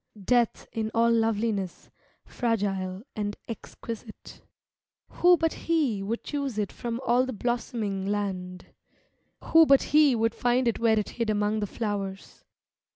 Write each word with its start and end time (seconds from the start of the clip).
Death 0.19 0.65
in 0.73 0.89
all 0.95 1.11
loveliness, 1.11 1.91
fragile 2.25 3.03
and 3.15 3.37
exquisite, 3.47 4.41
Who 5.09 5.37
but 5.37 5.53
he 5.53 6.01
would 6.01 6.23
choose 6.23 6.57
it 6.57 6.71
from 6.71 6.99
all 7.05 7.23
the 7.23 7.31
blossom 7.33 7.83
ing 7.83 8.07
land? 8.07 8.65
Who 9.43 9.67
but 9.67 9.83
he 9.93 10.15
would 10.15 10.33
find 10.33 10.67
it 10.67 10.79
where 10.79 10.97
it 10.97 11.09
hid 11.09 11.29
among 11.29 11.59
the 11.59 11.67
flowers? 11.67 12.43